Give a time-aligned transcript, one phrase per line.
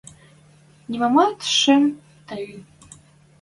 [0.89, 1.83] Нимамат шӹм
[2.27, 2.57] тайы.